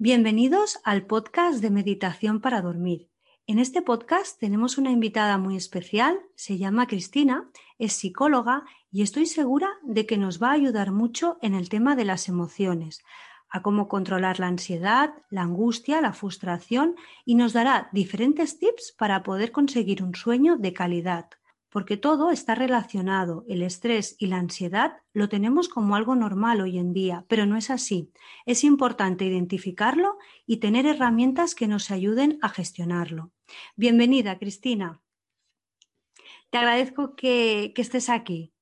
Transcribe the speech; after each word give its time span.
Bienvenidos 0.00 0.78
al 0.84 1.06
podcast 1.06 1.60
de 1.60 1.70
Meditación 1.70 2.40
para 2.40 2.62
Dormir. 2.62 3.10
En 3.48 3.58
este 3.58 3.82
podcast 3.82 4.38
tenemos 4.38 4.78
una 4.78 4.92
invitada 4.92 5.38
muy 5.38 5.56
especial, 5.56 6.20
se 6.36 6.56
llama 6.56 6.86
Cristina, 6.86 7.50
es 7.80 7.94
psicóloga 7.94 8.62
y 8.92 9.02
estoy 9.02 9.26
segura 9.26 9.68
de 9.82 10.06
que 10.06 10.16
nos 10.16 10.40
va 10.40 10.50
a 10.50 10.52
ayudar 10.52 10.92
mucho 10.92 11.36
en 11.42 11.56
el 11.56 11.68
tema 11.68 11.96
de 11.96 12.04
las 12.04 12.28
emociones, 12.28 13.02
a 13.48 13.60
cómo 13.60 13.88
controlar 13.88 14.38
la 14.38 14.46
ansiedad, 14.46 15.14
la 15.30 15.42
angustia, 15.42 16.00
la 16.00 16.12
frustración 16.12 16.94
y 17.24 17.34
nos 17.34 17.52
dará 17.52 17.88
diferentes 17.92 18.60
tips 18.60 18.94
para 18.96 19.24
poder 19.24 19.50
conseguir 19.50 20.04
un 20.04 20.14
sueño 20.14 20.58
de 20.58 20.74
calidad 20.74 21.28
porque 21.70 21.96
todo 21.96 22.30
está 22.30 22.54
relacionado. 22.54 23.44
El 23.48 23.62
estrés 23.62 24.16
y 24.18 24.26
la 24.26 24.38
ansiedad 24.38 24.98
lo 25.12 25.28
tenemos 25.28 25.68
como 25.68 25.96
algo 25.96 26.14
normal 26.14 26.60
hoy 26.60 26.78
en 26.78 26.92
día, 26.92 27.24
pero 27.28 27.46
no 27.46 27.56
es 27.56 27.70
así. 27.70 28.10
Es 28.46 28.64
importante 28.64 29.24
identificarlo 29.24 30.18
y 30.46 30.58
tener 30.58 30.86
herramientas 30.86 31.54
que 31.54 31.68
nos 31.68 31.90
ayuden 31.90 32.38
a 32.42 32.48
gestionarlo. 32.48 33.32
Bienvenida, 33.76 34.38
Cristina. 34.38 35.00
Te 36.50 36.58
agradezco 36.58 37.14
que, 37.14 37.74
estés 37.76 38.08
aquí. 38.08 38.54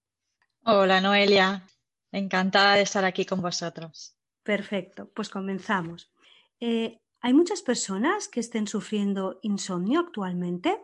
Hola, 0.65 1.01
Noelia. 1.01 1.67
Encantada 2.11 2.75
de 2.75 2.83
estar 2.83 3.05
aquí 3.05 3.25
con 3.25 3.41
vosotros. 3.41 4.17
Perfecto, 4.43 5.11
pues 5.15 5.29
comenzamos. 5.29 6.11
Eh, 6.61 7.01
¿Hay 7.21 7.35
muchas 7.35 7.63
personas 7.63 8.29
que 8.29 8.41
estén 8.41 8.67
sufriendo 8.67 9.39
insomnio 9.43 10.01
actualmente? 10.01 10.81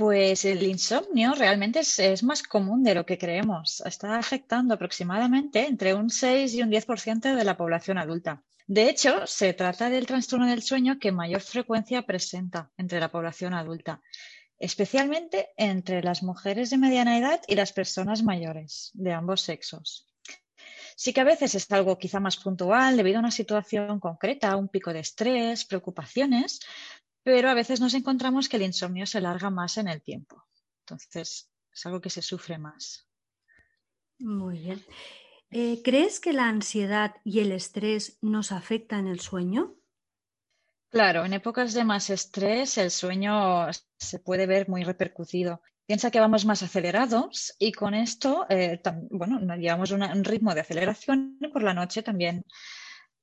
Pues 0.00 0.46
el 0.46 0.62
insomnio 0.62 1.34
realmente 1.34 1.80
es, 1.80 2.22
más 2.22 2.42
común 2.42 2.82
de 2.82 2.94
lo 2.94 3.04
que 3.04 3.18
creemos. 3.18 3.82
Está 3.84 4.16
afectando 4.16 4.72
aproximadamente 4.72 5.66
entre 5.66 5.92
un 5.92 6.08
6 6.08 6.54
y 6.54 6.62
un 6.62 6.70
10% 6.70 7.34
de 7.34 7.44
la 7.44 7.58
población 7.58 7.98
adulta. 7.98 8.42
De 8.66 8.88
hecho, 8.88 9.26
se 9.26 9.52
trata 9.52 9.90
del 9.90 10.06
trastorno 10.06 10.46
del 10.46 10.62
sueño 10.62 10.98
que 10.98 11.12
mayor 11.12 11.42
frecuencia 11.42 12.00
presenta 12.06 12.70
entre 12.78 12.98
la 12.98 13.10
población 13.10 13.52
adulta, 13.52 14.00
especialmente 14.58 15.50
entre 15.58 16.02
las 16.02 16.22
mujeres 16.22 16.70
de 16.70 16.78
mediana 16.78 17.18
edad 17.18 17.42
y 17.46 17.54
las 17.54 17.74
personas 17.74 18.22
mayores 18.22 18.92
de 18.94 19.12
ambos 19.12 19.42
sexos. 19.42 20.06
Sí 20.96 21.12
que 21.12 21.20
a 21.20 21.24
veces 21.24 21.54
es 21.54 21.70
algo 21.72 21.98
quizá 21.98 22.20
más 22.20 22.36
puntual 22.36 22.96
debido 22.96 23.16
a 23.16 23.20
una 23.20 23.30
situación 23.30 24.00
concreta, 24.00 24.56
un 24.56 24.68
pico 24.68 24.92
de 24.92 25.00
estrés, 25.00 25.64
preocupaciones, 25.64 26.60
pero 27.22 27.50
a 27.50 27.54
veces 27.54 27.80
nos 27.80 27.94
encontramos 27.94 28.48
que 28.48 28.56
el 28.56 28.62
insomnio 28.62 29.06
se 29.06 29.20
larga 29.20 29.50
más 29.50 29.76
en 29.78 29.88
el 29.88 30.02
tiempo. 30.02 30.44
Entonces, 30.80 31.50
es 31.72 31.86
algo 31.86 32.00
que 32.00 32.10
se 32.10 32.22
sufre 32.22 32.58
más. 32.58 33.06
Muy 34.18 34.58
bien. 34.58 34.84
Eh, 35.50 35.82
¿Crees 35.82 36.20
que 36.20 36.32
la 36.32 36.48
ansiedad 36.48 37.16
y 37.24 37.40
el 37.40 37.52
estrés 37.52 38.18
nos 38.20 38.52
afectan 38.52 39.08
el 39.08 39.20
sueño? 39.20 39.74
Claro, 40.90 41.24
en 41.24 41.32
épocas 41.32 41.72
de 41.72 41.84
más 41.84 42.10
estrés 42.10 42.76
el 42.78 42.90
sueño 42.90 43.68
se 43.96 44.18
puede 44.18 44.46
ver 44.46 44.68
muy 44.68 44.82
repercutido. 44.82 45.62
Piensa 45.86 46.10
que 46.10 46.20
vamos 46.20 46.44
más 46.44 46.62
acelerados 46.62 47.54
y 47.58 47.72
con 47.72 47.94
esto, 47.94 48.46
eh, 48.48 48.80
bueno, 49.10 49.40
llevamos 49.56 49.90
un 49.90 50.24
ritmo 50.24 50.54
de 50.54 50.60
aceleración 50.60 51.36
y 51.40 51.48
por 51.48 51.62
la 51.62 51.74
noche 51.74 52.02
también 52.02 52.44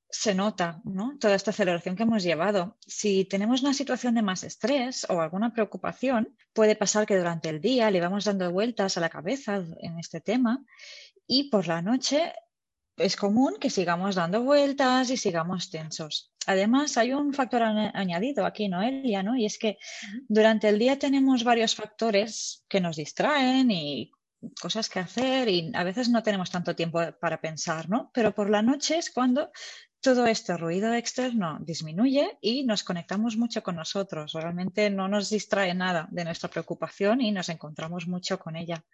se 0.09 0.33
nota 0.33 0.81
¿no? 0.83 1.17
toda 1.19 1.35
esta 1.35 1.51
aceleración 1.51 1.95
que 1.95 2.03
hemos 2.03 2.23
llevado. 2.23 2.77
Si 2.85 3.25
tenemos 3.25 3.61
una 3.61 3.73
situación 3.73 4.15
de 4.15 4.21
más 4.21 4.43
estrés 4.43 5.05
o 5.09 5.21
alguna 5.21 5.53
preocupación, 5.53 6.35
puede 6.53 6.75
pasar 6.75 7.05
que 7.05 7.17
durante 7.17 7.49
el 7.49 7.61
día 7.61 7.91
le 7.91 8.01
vamos 8.01 8.25
dando 8.25 8.51
vueltas 8.51 8.97
a 8.97 9.01
la 9.01 9.09
cabeza 9.09 9.63
en 9.79 9.99
este 9.99 10.21
tema 10.21 10.63
y 11.27 11.49
por 11.49 11.67
la 11.67 11.81
noche 11.81 12.33
es 12.97 13.15
común 13.15 13.57
que 13.59 13.69
sigamos 13.69 14.15
dando 14.15 14.41
vueltas 14.43 15.09
y 15.11 15.17
sigamos 15.17 15.69
tensos. 15.69 16.33
Además, 16.47 16.97
hay 16.97 17.13
un 17.13 17.33
factor 17.33 17.61
añadido 17.61 18.45
aquí, 18.45 18.69
Noelia, 18.69 19.21
¿no? 19.21 19.35
Y 19.35 19.45
es 19.45 19.59
que 19.59 19.77
durante 20.27 20.69
el 20.69 20.79
día 20.79 20.97
tenemos 20.97 21.43
varios 21.43 21.75
factores 21.75 22.65
que 22.67 22.81
nos 22.81 22.95
distraen 22.95 23.69
y 23.69 24.11
cosas 24.61 24.89
que 24.89 24.99
hacer 24.99 25.49
y 25.49 25.71
a 25.73 25.83
veces 25.83 26.09
no 26.09 26.23
tenemos 26.23 26.51
tanto 26.51 26.75
tiempo 26.75 26.99
para 27.19 27.41
pensar, 27.41 27.89
¿no? 27.89 28.11
Pero 28.13 28.33
por 28.33 28.49
la 28.49 28.61
noche 28.61 28.97
es 28.97 29.11
cuando 29.11 29.51
todo 30.07 30.25
este 30.25 30.55
ruido 30.55 30.93
externo 30.93 31.57
disminuye 31.59 32.37
y 32.39 32.63
nos 32.63 32.81
conectamos 32.81 33.35
mucho 33.35 33.61
con 33.61 33.75
nosotros. 33.75 34.31
Realmente 34.31 34.89
no 34.89 35.09
nos 35.09 35.29
distrae 35.29 35.73
nada 35.73 36.07
de 36.11 36.23
nuestra 36.23 36.49
preocupación 36.49 37.19
y 37.19 37.33
nos 37.33 37.49
encontramos 37.49 38.07
mucho 38.07 38.39
con 38.39 38.55
ella. 38.55 38.85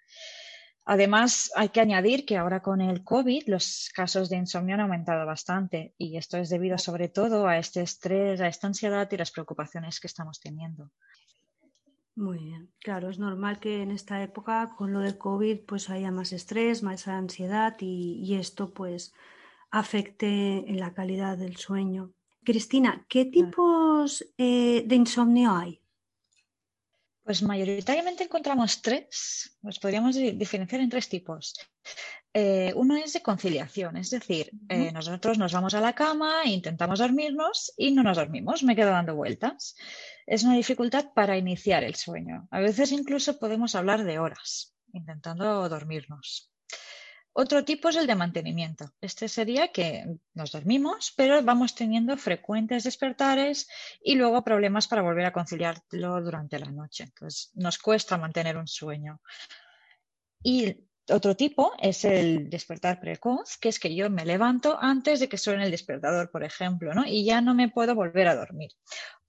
Además, 0.85 1.51
hay 1.55 1.69
que 1.69 1.81
añadir 1.81 2.25
que 2.25 2.35
ahora 2.35 2.63
con 2.63 2.81
el 2.81 3.03
COVID 3.03 3.43
los 3.45 3.91
casos 3.93 4.27
de 4.27 4.37
insomnio 4.37 4.73
han 4.73 4.81
aumentado 4.81 5.23
bastante 5.27 5.93
y 5.99 6.17
esto 6.17 6.37
es 6.37 6.49
debido 6.49 6.79
sobre 6.79 7.09
todo 7.09 7.45
a 7.47 7.59
este 7.59 7.81
estrés, 7.81 8.41
a 8.41 8.47
esta 8.47 8.65
ansiedad 8.65 9.07
y 9.11 9.17
las 9.17 9.29
preocupaciones 9.29 9.99
que 9.99 10.07
estamos 10.07 10.39
teniendo. 10.39 10.89
Muy 12.15 12.39
bien, 12.39 12.71
claro, 12.79 13.11
es 13.11 13.19
normal 13.19 13.59
que 13.59 13.83
en 13.83 13.91
esta 13.91 14.23
época 14.23 14.73
con 14.75 14.93
lo 14.93 15.01
del 15.01 15.19
COVID 15.19 15.59
pues 15.67 15.91
haya 15.91 16.09
más 16.09 16.33
estrés, 16.33 16.81
más 16.81 17.07
ansiedad 17.07 17.75
y, 17.81 18.19
y 18.23 18.33
esto 18.33 18.73
pues 18.73 19.13
afecte 19.73 20.27
en 20.27 20.79
la 20.79 20.93
calidad 20.93 21.35
del 21.35 21.57
sueño. 21.57 22.13
Cristina, 22.43 23.05
¿qué 23.09 23.25
tipos 23.25 24.23
eh, 24.37 24.83
de 24.85 24.95
insomnio 24.95 25.51
hay? 25.51 25.81
Pues 27.23 27.41
mayoritariamente 27.41 28.25
encontramos 28.25 28.81
tres, 28.83 29.57
los 29.63 29.79
podríamos 29.79 30.15
diferenciar 30.15 30.81
en 30.81 30.89
tres 30.89 31.09
tipos. 31.09 31.55
Eh, 32.35 32.71
uno 32.75 32.97
es 32.97 33.13
de 33.13 33.21
conciliación, 33.21 33.97
es 33.97 34.11
decir, 34.11 34.51
eh, 34.69 34.91
nosotros 34.91 35.39
nos 35.39 35.53
vamos 35.53 35.73
a 35.73 35.81
la 35.81 35.93
cama, 35.93 36.45
intentamos 36.45 36.99
dormirnos 36.99 37.73
y 37.75 37.91
no 37.91 38.03
nos 38.03 38.17
dormimos, 38.17 38.61
me 38.61 38.75
quedo 38.75 38.91
dando 38.91 39.15
vueltas. 39.15 39.75
Es 40.27 40.43
una 40.43 40.55
dificultad 40.55 41.13
para 41.15 41.37
iniciar 41.37 41.83
el 41.83 41.95
sueño. 41.95 42.47
A 42.51 42.59
veces 42.59 42.91
incluso 42.91 43.39
podemos 43.39 43.73
hablar 43.73 44.03
de 44.03 44.19
horas 44.19 44.75
intentando 44.91 45.67
dormirnos. 45.67 46.52
Otro 47.35 47.65
tipo 47.65 47.89
es 47.89 47.95
el 47.95 48.05
de 48.05 48.15
mantenimiento. 48.15 48.85
Este 49.01 49.27
sería 49.27 49.69
que 49.69 50.05
nos 50.35 50.51
dormimos, 50.51 51.13
pero 51.17 51.41
vamos 51.41 51.73
teniendo 51.73 52.15
frecuentes 52.15 52.83
despertares 52.83 53.67
y 54.03 54.15
luego 54.15 54.43
problemas 54.43 54.87
para 54.87 55.01
volver 55.01 55.25
a 55.25 55.33
conciliarlo 55.33 56.21
durante 56.21 56.59
la 56.59 56.69
noche. 56.69 57.05
Entonces, 57.05 57.51
nos 57.55 57.79
cuesta 57.79 58.19
mantener 58.19 58.55
un 58.55 58.67
sueño. 58.67 59.19
Y 60.43 60.75
otro 61.09 61.35
tipo 61.35 61.73
es 61.79 62.05
el 62.05 62.49
despertar 62.51 62.99
precoz, 62.99 63.57
que 63.57 63.69
es 63.69 63.79
que 63.79 63.95
yo 63.95 64.09
me 64.11 64.25
levanto 64.25 64.77
antes 64.79 65.19
de 65.19 65.27
que 65.27 65.37
suene 65.37 65.65
el 65.65 65.71
despertador, 65.71 66.29
por 66.29 66.43
ejemplo, 66.43 66.93
¿no? 66.93 67.03
y 67.05 67.25
ya 67.25 67.41
no 67.41 67.55
me 67.55 67.69
puedo 67.69 67.95
volver 67.95 68.27
a 68.27 68.35
dormir. 68.35 68.71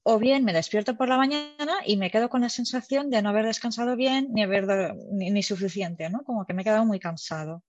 O 0.07 0.19
bien 0.19 0.45
me 0.45 0.53
despierto 0.53 0.97
por 0.99 1.09
la 1.09 1.17
mañana 1.17 1.77
y 1.87 1.97
me 1.97 2.11
quedo 2.11 2.29
con 2.29 2.43
la 2.43 2.51
sensación 2.51 3.09
de 3.09 3.23
no 3.23 3.31
haber 3.31 3.47
descansado 3.47 3.97
bien 3.97 4.29
ni 4.35 4.43
haber 4.43 4.67
ni, 5.11 5.43
suficiente, 5.43 6.11
¿no? 6.11 6.23
Como 6.25 6.45
que 6.45 6.53
me 6.53 6.61
he 6.61 6.65
quedado 6.65 6.85
muy 6.85 7.01
cansado. 7.01 7.65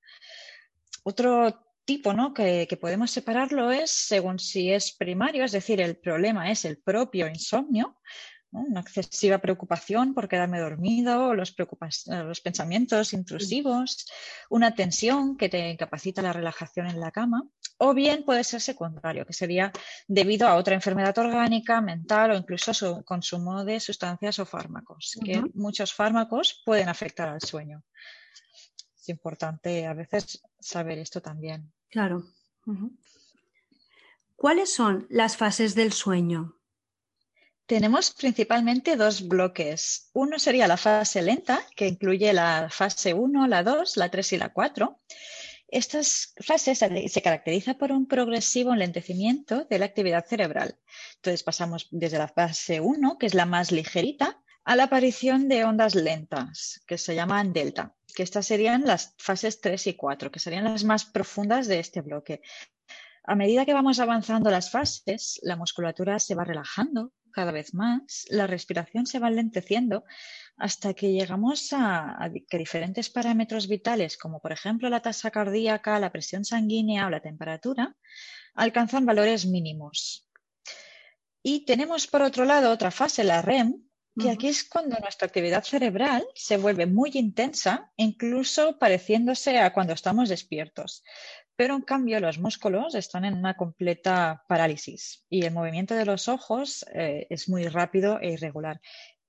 Otro 1.04 1.66
tipo 1.86 2.14
¿no? 2.14 2.34
que, 2.34 2.68
podemos 2.82 3.12
separarlo 3.12 3.72
es 3.72 3.90
según 3.92 4.40
si 4.40 4.70
es 4.70 4.92
primario, 4.92 5.46
es 5.46 5.54
decir, 5.54 5.80
el 5.80 5.96
problema 5.96 6.52
es 6.52 6.66
el 6.66 6.78
propio 6.78 7.28
insomnio, 7.28 8.02
una 8.52 8.82
excesiva 8.82 9.38
preocupación 9.38 10.14
por 10.14 10.28
quedarme 10.28 10.60
dormido, 10.60 11.34
los, 11.36 11.56
los 12.08 12.42
pensamientos 12.42 13.14
intrusivos, 13.14 14.08
una 14.50 14.76
tensión 14.76 15.38
que 15.38 15.48
te 15.48 15.70
incapacita 15.70 16.22
la 16.22 16.34
relajación 16.34 16.88
en 16.88 17.00
la 17.00 17.12
cama, 17.12 17.48
o 17.78 17.94
bien 17.94 18.24
puede 18.24 18.44
ser 18.44 18.62
secundario, 18.62 19.26
que 19.26 19.34
sería 19.34 19.72
debido 20.08 20.48
a 20.48 20.56
otra 20.56 20.76
enfermedad 20.76 21.18
orgánica, 21.18 21.82
mental 21.82 22.32
o 22.32 22.36
incluso 22.36 22.74
su 22.74 23.04
consumo 23.04 23.66
de 23.66 23.80
sustancias 23.80 24.40
o 24.40 24.46
fármacos, 24.46 25.18
que 25.24 25.42
muchos 25.54 25.94
fármacos 25.94 26.62
pueden 26.66 26.90
afectar 26.90 27.30
al 27.30 27.42
sueño 27.42 27.84
es 29.06 29.10
importante 29.10 29.86
a 29.86 29.94
veces 29.94 30.42
saber 30.60 30.98
esto 30.98 31.22
también. 31.22 31.72
Claro. 31.90 32.24
¿Cuáles 34.36 34.74
son 34.74 35.06
las 35.10 35.38
fases 35.38 35.76
del 35.76 35.94
sueño? 35.94 36.58
Tenemos 37.68 38.12
principalmente 38.12 38.96
dos 38.96 39.28
bloques. 39.28 40.10
Uno 40.14 40.40
sería 40.40 40.68
la 40.68 40.78
fase 40.78 41.22
lenta, 41.22 41.62
que 41.76 41.88
incluye 41.88 42.34
la 42.34 42.68
fase 42.72 43.14
1, 43.14 43.48
la 43.48 43.62
2, 43.64 43.98
la 43.98 44.10
3 44.10 44.34
y 44.34 44.38
la 44.38 44.54
4. 44.54 44.98
Estas 45.68 46.34
fases 46.40 46.78
se 46.80 47.22
caracterizan 47.22 47.78
por 47.78 47.92
un 47.92 48.08
progresivo 48.08 48.74
enlentecimiento 48.74 49.66
de 49.66 49.80
la 49.80 49.86
actividad 49.86 50.26
cerebral. 50.26 50.78
Entonces 51.16 51.44
pasamos 51.44 51.88
desde 51.92 52.20
la 52.20 52.28
fase 52.28 52.80
1, 52.80 53.18
que 53.18 53.26
es 53.26 53.34
la 53.34 53.46
más 53.46 53.72
ligerita, 53.72 54.42
a 54.64 54.76
la 54.76 54.86
aparición 54.86 55.48
de 55.48 55.64
ondas 55.64 55.96
lentas, 55.96 56.82
que 56.88 56.98
se 56.98 57.16
llaman 57.16 57.54
delta, 57.54 57.96
que 58.16 58.24
estas 58.24 58.48
serían 58.48 58.86
las 58.86 59.14
fases 59.18 59.62
3 59.62 59.88
y 59.88 59.94
4, 59.96 60.32
que 60.32 60.40
serían 60.40 60.64
las 60.64 60.84
más 60.84 61.06
profundas 61.06 61.68
de 61.68 61.80
este 61.80 62.02
bloque. 62.02 62.42
A 63.24 63.36
medida 63.36 63.66
que 63.66 63.74
vamos 63.74 64.00
avanzando 64.00 64.50
las 64.50 64.72
fases, 64.72 65.40
la 65.44 65.56
musculatura 65.56 66.20
se 66.20 66.36
va 66.36 66.44
relajando 66.44 67.12
cada 67.36 67.52
vez 67.52 67.74
más, 67.74 68.26
la 68.30 68.48
respiración 68.48 69.06
se 69.06 69.20
va 69.20 69.30
lenteciendo 69.30 70.06
hasta 70.56 70.94
que 70.94 71.12
llegamos 71.12 71.74
a, 71.74 72.24
a, 72.24 72.32
que 72.32 72.58
diferentes 72.58 73.10
parámetros 73.10 73.68
vitales, 73.68 74.18
como 74.18 74.40
por 74.40 74.54
ejemplo 74.54 74.90
la 74.90 75.02
tasa 75.02 75.30
cardíaca, 75.32 76.00
la 76.00 76.14
presión 76.14 76.46
sanguínea 76.46 77.06
o 77.06 77.10
la 77.10 77.20
temperatura, 77.20 77.94
alcanzan 78.54 79.06
valores 79.06 79.46
mínimos. 79.46 80.30
Y 81.44 81.66
tenemos 81.66 82.08
por 82.08 82.22
otro 82.22 82.46
lado 82.46 82.72
otra 82.72 82.90
fase, 82.90 83.26
la 83.26 83.42
REM, 83.42 83.86
que 84.18 84.30
aquí 84.30 84.48
es 84.48 84.64
cuando 84.64 84.98
nuestra 85.00 85.28
actividad 85.28 85.64
cerebral 85.64 86.26
se 86.36 86.56
vuelve 86.56 86.86
muy 86.86 87.12
intensa, 87.16 87.92
incluso 87.98 88.80
pareciéndose 88.80 89.60
a 89.60 89.74
cuando 89.74 89.92
estamos 89.92 90.30
despiertos. 90.30 91.04
Pero 91.56 91.76
en 91.76 91.82
cambio 91.82 92.20
los 92.20 92.38
músculos 92.38 92.96
están 92.96 93.26
en 93.26 93.34
una 93.34 93.56
completa 93.56 94.44
parálisis 94.48 95.26
y 95.30 95.46
el 95.46 95.54
movimiento 95.54 95.96
de 95.96 96.06
los 96.06 96.28
ojos 96.28 96.86
eh, 96.94 97.28
es 97.30 97.48
muy 97.48 97.68
rápido 97.68 98.20
e 98.20 98.34
irregular. 98.34 98.82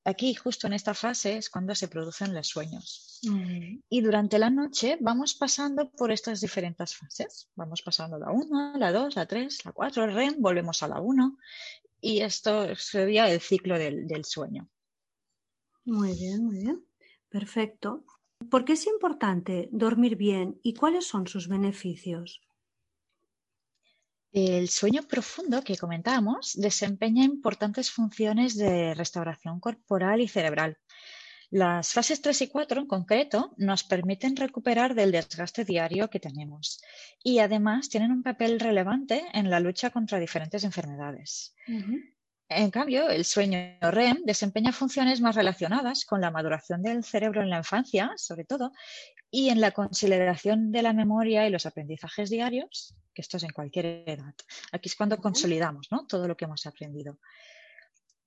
Aquí, 0.04 0.34
justo 0.34 0.68
en 0.68 0.72
esta 0.72 0.94
fase, 0.94 1.36
es 1.36 1.50
cuando 1.50 1.74
se 1.74 1.88
producen 1.88 2.32
los 2.32 2.46
sueños. 2.46 3.20
Y 3.88 4.00
durante 4.02 4.38
la 4.38 4.50
noche 4.50 4.98
vamos 5.00 5.34
pasando 5.34 5.90
por 5.90 6.12
estas 6.12 6.40
diferentes 6.40 6.94
fases. 6.94 7.50
Vamos 7.56 7.82
pasando 7.82 8.16
la 8.16 8.30
1, 8.30 8.78
la 8.78 8.92
2, 8.92 9.16
la 9.16 9.26
3, 9.26 9.64
la 9.64 9.72
4, 9.72 10.06
REM, 10.06 10.36
volvemos 10.38 10.80
a 10.84 10.88
la 10.88 11.00
1 11.00 11.38
y 12.00 12.20
esto 12.20 12.76
sería 12.76 13.28
el 13.28 13.40
ciclo 13.40 13.78
del, 13.78 14.06
del 14.06 14.24
sueño. 14.24 14.70
Muy 15.84 16.14
bien, 16.14 16.44
muy 16.44 16.58
bien. 16.58 16.86
Perfecto. 17.28 18.04
¿Por 18.50 18.64
qué 18.64 18.74
es 18.74 18.86
importante 18.86 19.68
dormir 19.72 20.16
bien 20.16 20.60
y 20.62 20.74
cuáles 20.74 21.06
son 21.06 21.26
sus 21.26 21.48
beneficios? 21.48 22.40
El 24.32 24.68
sueño 24.68 25.02
profundo 25.02 25.62
que 25.62 25.78
comentábamos 25.78 26.52
desempeña 26.54 27.24
importantes 27.24 27.90
funciones 27.90 28.56
de 28.56 28.94
restauración 28.94 29.60
corporal 29.60 30.20
y 30.20 30.28
cerebral. 30.28 30.76
Las 31.50 31.92
fases 31.92 32.20
3 32.20 32.42
y 32.42 32.48
4 32.48 32.80
en 32.82 32.86
concreto 32.86 33.54
nos 33.56 33.84
permiten 33.84 34.36
recuperar 34.36 34.94
del 34.94 35.12
desgaste 35.12 35.64
diario 35.64 36.10
que 36.10 36.20
tenemos 36.20 36.82
y 37.22 37.38
además 37.38 37.88
tienen 37.88 38.10
un 38.10 38.22
papel 38.22 38.60
relevante 38.60 39.24
en 39.32 39.48
la 39.48 39.60
lucha 39.60 39.90
contra 39.90 40.18
diferentes 40.18 40.64
enfermedades. 40.64 41.54
En 42.48 42.70
cambio, 42.70 43.08
el 43.10 43.24
sueño 43.24 43.76
REM 43.80 44.22
desempeña 44.24 44.70
funciones 44.72 45.20
más 45.20 45.34
relacionadas 45.34 46.04
con 46.04 46.20
la 46.20 46.30
maduración 46.30 46.80
del 46.80 47.02
cerebro 47.02 47.42
en 47.42 47.50
la 47.50 47.58
infancia, 47.58 48.12
sobre 48.16 48.44
todo, 48.44 48.72
y 49.30 49.48
en 49.48 49.60
la 49.60 49.72
consideración 49.72 50.70
de 50.70 50.82
la 50.82 50.92
memoria 50.92 51.46
y 51.46 51.50
los 51.50 51.66
aprendizajes 51.66 52.30
diarios, 52.30 52.94
que 53.12 53.22
esto 53.22 53.38
es 53.38 53.42
en 53.42 53.50
cualquier 53.50 54.04
edad. 54.06 54.34
Aquí 54.70 54.88
es 54.88 54.94
cuando 54.94 55.18
consolidamos 55.18 55.88
todo 56.06 56.28
lo 56.28 56.36
que 56.36 56.44
hemos 56.44 56.64
aprendido. 56.66 57.18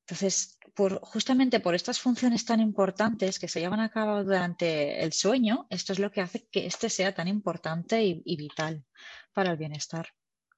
Entonces, 0.01 0.59
justamente 1.01 1.61
por 1.61 1.73
estas 1.73 1.99
funciones 2.01 2.43
tan 2.43 2.59
importantes 2.59 3.39
que 3.39 3.47
se 3.47 3.61
llevan 3.61 3.79
a 3.79 3.89
cabo 3.89 4.23
durante 4.23 5.01
el 5.01 5.13
sueño, 5.13 5.65
esto 5.69 5.93
es 5.93 5.99
lo 5.99 6.11
que 6.11 6.21
hace 6.21 6.47
que 6.51 6.65
este 6.65 6.89
sea 6.89 7.13
tan 7.13 7.29
importante 7.29 8.03
y 8.03 8.35
vital 8.35 8.83
para 9.33 9.51
el 9.51 9.57
bienestar. 9.57 10.09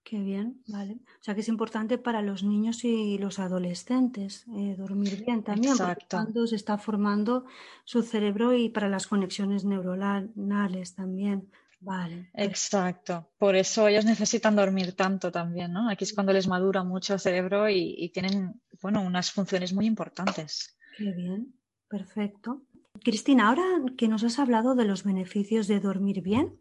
Qué 0.04 0.20
bien, 0.20 0.62
vale. 0.68 0.94
O 1.20 1.24
sea 1.24 1.36
que 1.36 1.42
es 1.42 1.48
importante 1.48 1.98
para 1.98 2.22
los 2.22 2.44
niños 2.44 2.84
y 2.84 3.18
los 3.18 3.40
adolescentes 3.40 4.46
eh, 4.58 4.76
dormir 4.76 5.24
bien 5.24 5.44
también, 5.44 5.78
porque 5.78 6.06
cuando 6.10 6.48
se 6.48 6.56
está 6.56 6.78
formando 6.78 7.46
su 7.86 8.02
cerebro 8.02 8.54
y 8.54 8.70
para 8.70 8.90
las 8.90 9.06
conexiones 9.08 9.64
neuronales 9.64 10.96
también. 10.96 11.50
Vale. 11.80 12.30
Exacto. 12.34 13.30
Por 13.38 13.56
eso 13.56 13.88
ellos 13.88 14.06
necesitan 14.06 14.56
dormir 14.56 14.96
tanto 14.96 15.32
también, 15.32 15.74
¿no? 15.74 15.90
Aquí 15.90 16.04
es 16.04 16.14
cuando 16.14 16.34
les 16.34 16.48
madura 16.48 16.84
mucho 16.84 17.14
el 17.14 17.20
cerebro 17.20 17.70
y, 17.70 17.96
y 17.98 18.10
tienen, 18.10 18.62
bueno, 18.82 19.02
unas 19.02 19.32
funciones 19.32 19.74
muy 19.74 19.86
importantes. 19.86 20.78
Qué 20.98 21.12
bien, 21.12 21.56
perfecto. 21.88 22.64
Cristina, 23.04 23.50
ahora 23.50 23.64
que 23.98 24.08
nos 24.08 24.24
has 24.24 24.38
hablado 24.38 24.76
de 24.76 24.86
los 24.86 25.04
beneficios 25.04 25.68
de 25.68 25.80
dormir 25.80 26.22
bien, 26.22 26.60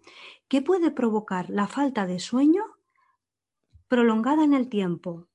¿qué 0.49 0.63
puede 0.63 0.91
provocar 0.91 1.51
la 1.51 1.67
falta 1.67 2.07
de 2.07 2.19
sueño 2.19 2.63
prolongada 3.91 4.45
en 4.45 4.55
el 4.55 4.69
tiempo. 4.69 5.27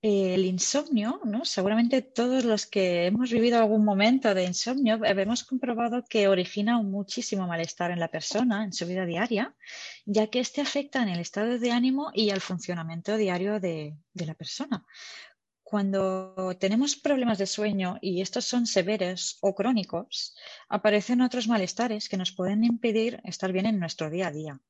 El 0.00 0.44
insomnio, 0.44 1.20
¿no? 1.24 1.44
Seguramente 1.44 2.02
todos 2.02 2.44
los 2.44 2.66
que 2.66 3.06
hemos 3.06 3.32
vivido 3.32 3.58
algún 3.58 3.84
momento 3.84 4.32
de 4.32 4.44
insomnio 4.44 5.04
hemos 5.04 5.42
comprobado 5.42 6.04
que 6.08 6.28
origina 6.28 6.80
muchísimo 6.80 7.48
malestar 7.48 7.90
en 7.90 7.98
la 7.98 8.12
persona, 8.12 8.62
en 8.62 8.72
su 8.72 8.86
vida 8.86 9.04
diaria, 9.06 9.56
ya 10.06 10.28
que 10.28 10.38
este 10.38 10.60
afecta 10.60 11.02
en 11.02 11.08
el 11.08 11.18
estado 11.18 11.58
de 11.58 11.72
ánimo 11.72 12.12
y 12.14 12.30
al 12.30 12.40
funcionamiento 12.40 13.16
diario 13.16 13.58
de 13.58 13.96
la 14.14 14.34
persona. 14.34 14.86
Cuando 15.64 16.56
tenemos 16.60 16.94
problemas 16.94 17.38
de 17.38 17.46
sueño 17.46 17.98
y 18.00 18.22
estos 18.22 18.44
son 18.44 18.66
severos 18.66 19.36
o 19.40 19.52
crónicos, 19.56 20.36
aparecen 20.68 21.22
otros 21.22 21.48
malestares 21.48 22.08
que 22.08 22.16
nos 22.16 22.30
pueden 22.30 22.62
impedir 22.62 23.20
estar 23.24 23.50
bien 23.50 23.66
en 23.66 23.80
nuestro 23.80 24.10
día 24.10 24.28
a 24.28 24.30
día. 24.30 24.60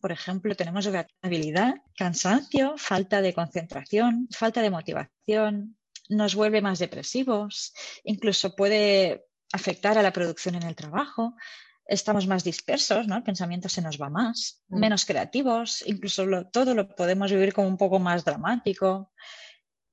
Por 0.00 0.12
ejemplo, 0.12 0.54
tenemos 0.54 0.86
irritabilidad, 0.86 1.74
cansancio, 1.96 2.74
falta 2.76 3.20
de 3.22 3.34
concentración, 3.34 4.28
falta 4.30 4.62
de 4.62 4.70
motivación, 4.70 5.76
nos 6.08 6.34
vuelve 6.34 6.60
más 6.60 6.78
depresivos, 6.78 7.72
incluso 8.04 8.54
puede 8.56 9.26
afectar 9.52 9.98
a 9.98 10.02
la 10.02 10.12
producción 10.12 10.54
en 10.54 10.64
el 10.64 10.74
trabajo, 10.74 11.34
estamos 11.86 12.26
más 12.26 12.44
dispersos, 12.44 13.06
¿no? 13.06 13.16
El 13.16 13.22
pensamiento 13.22 13.68
se 13.68 13.82
nos 13.82 14.00
va 14.00 14.10
más, 14.10 14.62
mm. 14.68 14.78
menos 14.78 15.04
creativos, 15.04 15.82
incluso 15.86 16.24
todo 16.52 16.74
lo 16.74 16.88
podemos 16.94 17.30
vivir 17.30 17.52
como 17.52 17.68
un 17.68 17.76
poco 17.76 17.98
más 17.98 18.24
dramático. 18.24 19.12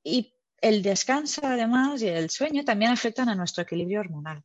Y 0.03 0.33
el 0.61 0.81
descanso, 0.81 1.41
además, 1.43 2.01
y 2.01 2.07
el 2.07 2.29
sueño 2.29 2.63
también 2.63 2.91
afectan 2.91 3.29
a 3.29 3.35
nuestro 3.35 3.63
equilibrio 3.63 3.99
hormonal 3.99 4.43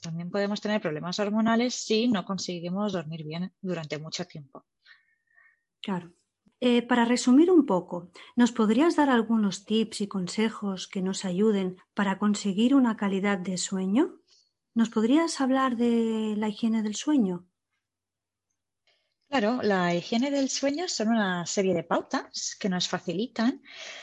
también 0.00 0.30
podemos 0.30 0.60
tener 0.60 0.80
problemas 0.80 1.18
hormonales 1.18 1.74
si 1.74 2.08
no 2.08 2.24
conseguimos 2.24 2.92
dormir 2.92 3.24
bien 3.24 3.52
durante 3.60 3.98
mucho 3.98 4.24
tiempo. 4.26 4.64
Claro. 5.82 6.12
Eh, 6.60 6.82
para 6.82 7.06
resumir 7.06 7.50
un 7.50 7.64
poco, 7.64 8.10
¿nos 8.36 8.52
podrías 8.52 8.94
dar 8.94 9.08
algunos 9.08 9.64
tips 9.64 10.02
y 10.02 10.08
consejos 10.08 10.88
que 10.88 11.00
nos 11.00 11.24
ayuden 11.24 11.78
para 11.94 12.18
conseguir 12.18 12.74
una 12.74 12.96
calidad 12.96 13.38
de 13.38 13.56
sueño? 13.56 14.20
¿Nos 14.74 14.90
podrías 14.90 15.40
hablar 15.40 15.76
de 15.76 16.34
la 16.36 16.48
higiene 16.48 16.82
del 16.82 16.96
sueño? 16.96 17.49
Claro, 19.30 19.62
la 19.62 19.94
higiene 19.94 20.32
del 20.32 20.50
sueño 20.50 20.88
son 20.88 21.10
una 21.10 21.46
serie 21.46 21.72
de 21.72 21.84
pautas 21.84 22.56
que 22.58 22.68
nos 22.68 22.88
facilitan 22.88 23.62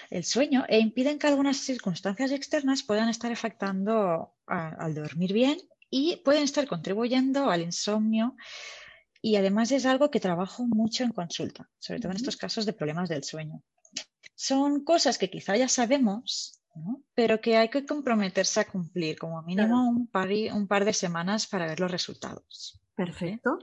el 0.10 0.24
sueño 0.24 0.64
e 0.70 0.80
impiden 0.80 1.20
que 1.20 1.28
algunas 1.28 1.58
circunstancias 1.58 2.32
externas 2.32 2.82
puedan 2.82 3.10
estar 3.10 3.30
afectando 3.30 4.34
al 4.46 4.96
dormir 4.96 5.34
bien 5.34 5.58
y 5.90 6.16
pueden 6.24 6.44
estar 6.44 6.66
contribuyendo 6.66 7.50
al 7.50 7.62
insomnio. 7.62 8.38
Y 9.22 9.36
además 9.36 9.70
es 9.74 9.86
algo 9.86 10.10
que 10.10 10.22
trabajo 10.22 10.66
mucho 10.66 11.04
en 11.04 11.12
consulta, 11.12 11.70
sobre 11.78 12.00
todo 12.00 12.12
en 12.12 12.18
estos 12.18 12.38
casos 12.38 12.66
de 12.66 12.72
problemas 12.72 13.10
del 13.10 13.26
sueño. 13.26 13.62
Son 14.34 14.86
cosas 14.86 15.18
que 15.18 15.30
quizá 15.30 15.58
ya 15.58 15.68
sabemos, 15.68 16.62
pero 17.14 17.42
que 17.42 17.58
hay 17.58 17.68
que 17.68 17.86
comprometerse 17.86 18.62
a 18.62 18.66
cumplir, 18.66 19.20
como 19.20 19.42
mínimo 19.42 19.90
un, 19.90 20.08
par, 20.08 20.30
un 20.54 20.68
par 20.70 20.86
de 20.86 20.94
semanas 20.94 21.48
para 21.48 21.68
ver 21.68 21.82
los 21.82 21.92
resultados. 21.92 22.80
Perfecto. 22.98 23.60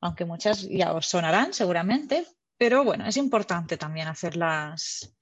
Aunque 0.00 0.24
muchas 0.24 0.68
ya 0.68 0.92
os 0.92 1.06
sonarán 1.06 1.54
seguramente, 1.54 2.26
pero 2.58 2.82
bueno, 2.82 3.06
es 3.06 3.16
importante 3.16 3.76
también 3.76 4.08
hacerlas 4.08 5.14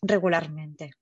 regularmente. 0.00 0.92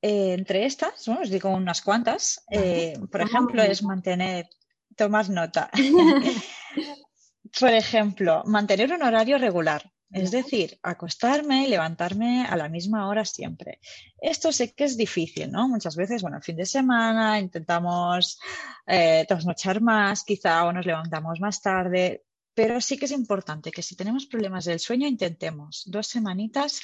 Eh, 0.00 0.32
entre 0.32 0.64
estas, 0.64 1.06
os 1.06 1.28
digo 1.28 1.50
unas 1.50 1.82
cuantas, 1.82 2.42
eh, 2.50 2.98
por 3.12 3.20
ejemplo, 3.20 3.62
es 3.62 3.82
mantener, 3.82 4.48
tomas 4.96 5.28
nota, 5.28 5.70
por 7.60 7.72
ejemplo, 7.74 8.42
mantener 8.46 8.90
un 8.94 9.02
horario 9.02 9.36
regular. 9.36 9.82
Es 10.12 10.32
decir, 10.32 10.78
acostarme 10.82 11.64
y 11.64 11.68
levantarme 11.68 12.44
a 12.44 12.56
la 12.56 12.68
misma 12.68 13.08
hora 13.08 13.24
siempre. 13.24 13.78
Esto 14.20 14.50
sé 14.50 14.74
que 14.74 14.84
es 14.84 14.96
difícil, 14.96 15.52
¿no? 15.52 15.68
Muchas 15.68 15.94
veces, 15.94 16.22
bueno, 16.22 16.38
el 16.38 16.42
fin 16.42 16.56
de 16.56 16.66
semana 16.66 17.38
intentamos 17.38 18.40
eh, 18.86 19.24
trasnochar 19.28 19.80
más, 19.80 20.24
quizá 20.24 20.64
o 20.64 20.72
nos 20.72 20.84
levantamos 20.84 21.38
más 21.40 21.62
tarde. 21.62 22.24
Pero 22.54 22.80
sí 22.80 22.98
que 22.98 23.04
es 23.04 23.12
importante 23.12 23.70
que 23.70 23.82
si 23.82 23.94
tenemos 23.94 24.26
problemas 24.26 24.64
del 24.64 24.80
sueño, 24.80 25.06
intentemos 25.06 25.84
dos 25.86 26.08
semanitas 26.08 26.80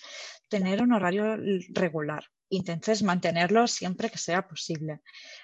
tener 0.48 0.80
un 0.80 0.92
horario 0.92 1.36
regular. 1.70 2.24
Intentes 2.48 3.02
mantenerlo 3.02 3.66
siempre 3.66 4.08
que 4.08 4.18
sea 4.18 4.46
posible. 4.46 5.00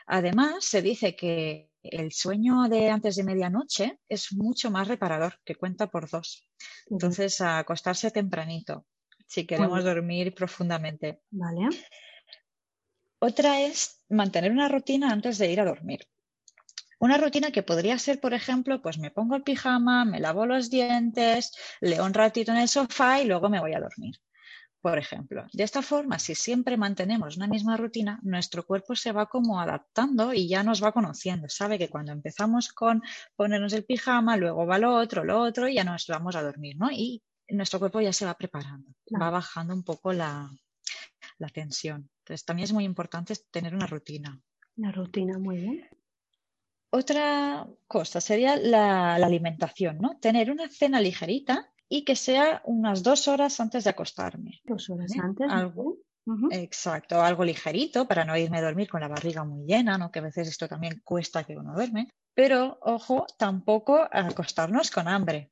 Además, 0.06 0.64
se 0.64 0.82
dice 0.82 1.16
que 1.16 1.71
el 1.82 2.12
sueño 2.12 2.68
de 2.68 2.90
antes 2.90 3.16
de 3.16 3.24
medianoche 3.24 3.98
es 4.08 4.32
mucho 4.32 4.70
más 4.70 4.88
reparador, 4.88 5.38
que 5.44 5.54
cuenta 5.54 5.88
por 5.88 6.08
dos. 6.08 6.48
Entonces, 6.90 7.40
a 7.40 7.58
acostarse 7.58 8.10
tempranito, 8.10 8.86
si 9.26 9.46
queremos 9.46 9.84
dormir 9.84 10.34
profundamente. 10.34 11.22
Vale. 11.30 11.68
Otra 13.18 13.60
es 13.60 14.04
mantener 14.08 14.50
una 14.50 14.68
rutina 14.68 15.10
antes 15.10 15.38
de 15.38 15.50
ir 15.50 15.60
a 15.60 15.64
dormir. 15.64 16.06
Una 16.98 17.18
rutina 17.18 17.50
que 17.50 17.64
podría 17.64 17.98
ser, 17.98 18.20
por 18.20 18.32
ejemplo, 18.32 18.80
pues 18.80 18.98
me 18.98 19.10
pongo 19.10 19.34
el 19.34 19.42
pijama, 19.42 20.04
me 20.04 20.20
lavo 20.20 20.46
los 20.46 20.70
dientes, 20.70 21.52
leo 21.80 22.04
un 22.04 22.14
ratito 22.14 22.52
en 22.52 22.58
el 22.58 22.68
sofá 22.68 23.20
y 23.20 23.26
luego 23.26 23.48
me 23.48 23.60
voy 23.60 23.74
a 23.74 23.80
dormir. 23.80 24.14
Por 24.82 24.98
ejemplo, 24.98 25.46
de 25.52 25.62
esta 25.62 25.80
forma, 25.80 26.18
si 26.18 26.34
siempre 26.34 26.76
mantenemos 26.76 27.36
una 27.36 27.46
misma 27.46 27.76
rutina, 27.76 28.18
nuestro 28.24 28.66
cuerpo 28.66 28.96
se 28.96 29.12
va 29.12 29.26
como 29.26 29.60
adaptando 29.60 30.34
y 30.34 30.48
ya 30.48 30.64
nos 30.64 30.82
va 30.82 30.90
conociendo. 30.90 31.48
Sabe 31.48 31.78
que 31.78 31.88
cuando 31.88 32.10
empezamos 32.10 32.72
con 32.72 33.00
ponernos 33.36 33.72
el 33.74 33.84
pijama, 33.84 34.36
luego 34.36 34.66
va 34.66 34.78
lo 34.78 34.92
otro, 34.92 35.22
lo 35.22 35.40
otro 35.40 35.68
y 35.68 35.74
ya 35.74 35.84
nos 35.84 36.08
vamos 36.08 36.34
a 36.34 36.42
dormir, 36.42 36.76
¿no? 36.76 36.90
Y 36.90 37.22
nuestro 37.50 37.78
cuerpo 37.78 38.00
ya 38.00 38.12
se 38.12 38.26
va 38.26 38.34
preparando, 38.34 38.92
va 39.20 39.30
bajando 39.30 39.72
un 39.72 39.84
poco 39.84 40.12
la, 40.12 40.50
tensión. 41.54 42.10
Entonces, 42.18 42.44
también 42.44 42.64
es 42.64 42.72
muy 42.72 42.84
importante 42.84 43.34
tener 43.52 43.76
una 43.76 43.86
rutina. 43.86 44.40
La 44.76 44.90
rutina, 44.90 45.38
muy 45.38 45.58
bien. 45.58 45.88
Otra 46.90 47.68
cosa 47.86 48.20
sería 48.20 48.56
la, 48.56 49.14
alimentación, 49.14 49.98
¿no? 49.98 50.18
Tener 50.18 50.50
una 50.50 50.68
cena 50.68 51.00
ligerita 51.00 51.71
y 51.94 52.04
que 52.06 52.16
sea 52.16 52.62
unas 52.64 53.02
dos 53.02 53.28
horas 53.28 53.60
antes 53.60 53.84
de 53.84 53.90
acostarme. 53.90 54.62
Dos 54.64 54.88
horas 54.88 55.12
antes. 55.22 55.46
Algo, 55.50 55.98
Exacto, 56.50 57.20
algo 57.20 57.44
ligerito 57.44 58.08
para 58.08 58.24
no 58.24 58.34
irme 58.34 58.58
a 58.58 58.62
dormir 58.62 58.88
con 58.88 59.02
la 59.02 59.08
barriga 59.08 59.44
muy 59.44 59.66
llena, 59.66 59.98
¿no? 59.98 60.10
Que 60.10 60.20
a 60.20 60.22
veces 60.22 60.48
esto 60.48 60.66
también 60.68 61.02
cuesta 61.04 61.44
que 61.44 61.56
uno 61.56 61.74
duerme. 61.74 62.08
Pero, 62.32 62.78
ojo, 62.80 63.26
tampoco 63.36 64.08
acostarnos 64.10 64.90
con 64.90 65.06
hambre. 65.06 65.50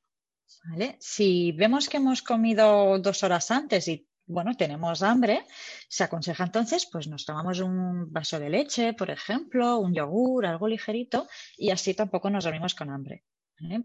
¿vale? 0.70 0.96
Si 0.98 1.52
vemos 1.52 1.90
que 1.90 1.98
hemos 1.98 2.22
comido 2.22 2.98
dos 3.00 3.22
horas 3.22 3.50
antes 3.50 3.86
y 3.88 4.08
bueno, 4.26 4.56
tenemos 4.56 5.02
hambre, 5.02 5.44
se 5.88 6.04
aconseja 6.04 6.44
entonces, 6.44 6.88
pues 6.90 7.06
nos 7.06 7.26
tomamos 7.26 7.60
un 7.60 8.10
vaso 8.10 8.38
de 8.38 8.48
leche, 8.48 8.94
por 8.94 9.10
ejemplo, 9.10 9.78
un 9.78 9.92
yogur, 9.92 10.46
algo 10.46 10.68
ligerito, 10.68 11.26
y 11.58 11.70
así 11.70 11.92
tampoco 11.92 12.30
nos 12.30 12.44
dormimos 12.44 12.74
con 12.74 12.90
hambre, 12.90 13.24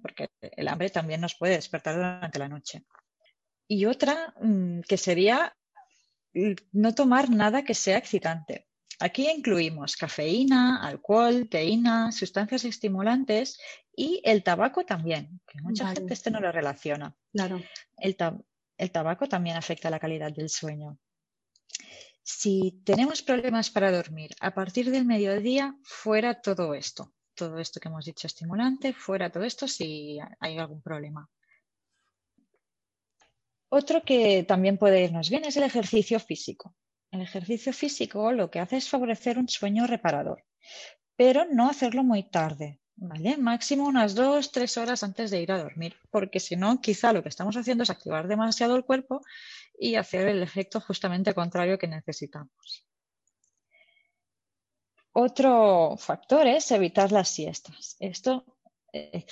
porque 0.01 0.29
el 0.41 0.67
hambre 0.67 0.89
también 0.89 1.21
nos 1.21 1.35
puede 1.35 1.55
despertar 1.55 1.95
durante 1.95 2.39
la 2.39 2.49
noche. 2.49 2.85
Y 3.67 3.85
otra 3.85 4.33
mm, 4.41 4.81
que 4.81 4.97
sería 4.97 5.55
no 6.71 6.93
tomar 6.93 7.29
nada 7.29 7.63
que 7.63 7.73
sea 7.73 7.97
excitante. 7.97 8.67
Aquí 8.99 9.29
incluimos 9.29 9.97
cafeína, 9.97 10.81
alcohol, 10.81 11.49
teína, 11.49 12.11
sustancias 12.11 12.63
estimulantes 12.63 13.59
y 13.95 14.21
el 14.23 14.43
tabaco 14.43 14.85
también, 14.85 15.41
que 15.47 15.61
mucha 15.61 15.87
gente 15.87 16.13
este 16.13 16.31
no 16.31 16.39
lo 16.39 16.51
relaciona. 16.51 17.15
Claro. 17.33 17.61
El, 17.97 18.15
el 18.77 18.91
tabaco 18.91 19.27
también 19.27 19.57
afecta 19.57 19.89
la 19.89 19.99
calidad 19.99 20.31
del 20.31 20.49
sueño. 20.49 20.97
Si 22.23 22.81
tenemos 22.85 23.21
problemas 23.21 23.69
para 23.69 23.91
dormir 23.91 24.31
a 24.39 24.53
partir 24.53 24.89
del 24.91 25.05
mediodía, 25.05 25.77
fuera 25.83 26.41
todo 26.41 26.73
esto. 26.73 27.13
Todo 27.35 27.59
esto 27.59 27.79
que 27.79 27.89
hemos 27.89 28.05
dicho 28.05 28.27
estimulante, 28.27 28.93
fuera 28.93 29.29
todo 29.29 29.43
esto 29.43 29.67
si 29.67 30.17
hay 30.39 30.57
algún 30.57 30.81
problema. 30.81 31.29
Otro 33.69 34.03
que 34.03 34.43
también 34.47 34.77
puede 34.77 35.03
irnos 35.03 35.29
bien 35.29 35.43
es 35.45 35.57
el 35.57 35.63
ejercicio 35.63 36.19
físico. 36.19 36.75
El 37.11 37.21
ejercicio 37.21 37.73
físico 37.73 38.31
lo 38.31 38.49
que 38.49 38.59
hace 38.59 38.77
es 38.77 38.89
favorecer 38.89 39.37
un 39.37 39.49
sueño 39.49 39.85
reparador, 39.87 40.43
pero 41.15 41.45
no 41.45 41.69
hacerlo 41.69 42.03
muy 42.03 42.23
tarde, 42.23 42.79
¿vale? 42.95 43.37
Máximo 43.37 43.85
unas 43.85 44.15
dos, 44.15 44.51
tres 44.51 44.77
horas 44.77 45.03
antes 45.03 45.31
de 45.31 45.41
ir 45.41 45.51
a 45.51 45.61
dormir, 45.61 45.95
porque 46.09 46.39
si 46.39 46.55
no, 46.55 46.79
quizá 46.81 47.13
lo 47.13 47.21
que 47.23 47.29
estamos 47.29 47.55
haciendo 47.57 47.83
es 47.83 47.89
activar 47.89 48.27
demasiado 48.27 48.75
el 48.75 48.85
cuerpo 48.85 49.21
y 49.77 49.95
hacer 49.95 50.27
el 50.27 50.41
efecto 50.41 50.79
justamente 50.79 51.33
contrario 51.33 51.77
que 51.77 51.87
necesitamos. 51.87 52.85
Otro 55.17 55.95
factor 55.97 56.45
es 56.45 56.69
evitar 56.71 57.11
las 57.13 57.29
siestas. 57.29 57.95
Esto 57.99 58.43
eh, 58.91 59.25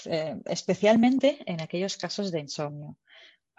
especialmente 0.45 1.39
en 1.45 1.59
aquellos 1.59 1.97
casos 1.97 2.31
de 2.31 2.39
insomnio. 2.39 2.97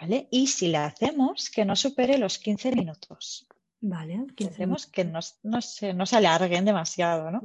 ¿vale? 0.00 0.28
Y 0.30 0.46
si 0.46 0.68
la 0.68 0.86
hacemos, 0.86 1.50
que 1.50 1.66
no 1.66 1.76
supere 1.76 2.16
los 2.16 2.38
15 2.38 2.72
minutos. 2.72 3.46
Vale. 3.80 4.24
Que 4.34 4.46
hacemos 4.46 4.86
que 4.86 5.04
no, 5.04 5.20
se, 5.20 6.16
alarguen 6.16 6.64
demasiado, 6.64 7.30
¿no? 7.30 7.42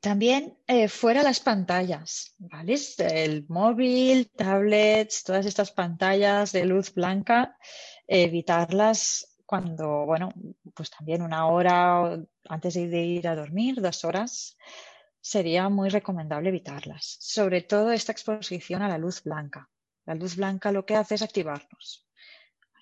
También 0.00 0.58
eh, 0.66 0.88
fuera 0.88 1.22
las 1.22 1.38
pantallas, 1.38 2.34
¿vale? 2.38 2.74
El 2.98 3.46
móvil, 3.48 4.28
tablets, 4.30 5.22
todas 5.22 5.46
estas 5.46 5.70
pantallas 5.70 6.50
de 6.50 6.64
luz 6.64 6.92
blanca, 6.92 7.56
evitarlas 8.08 9.29
cuando, 9.50 10.06
bueno, 10.06 10.32
pues 10.76 10.90
también 10.90 11.22
una 11.22 11.48
hora 11.48 12.22
antes 12.48 12.74
de 12.74 13.02
ir 13.02 13.26
a 13.26 13.34
dormir, 13.34 13.80
dos 13.80 14.04
horas, 14.04 14.56
sería 15.20 15.68
muy 15.68 15.88
recomendable 15.88 16.50
evitarlas. 16.50 17.16
Sobre 17.18 17.62
todo 17.62 17.90
esta 17.90 18.12
exposición 18.12 18.80
a 18.82 18.88
la 18.88 18.96
luz 18.96 19.24
blanca. 19.24 19.68
La 20.06 20.14
luz 20.14 20.36
blanca 20.36 20.70
lo 20.70 20.86
que 20.86 20.94
hace 20.94 21.16
es 21.16 21.22
activarnos. 21.22 22.06